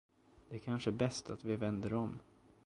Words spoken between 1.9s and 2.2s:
om.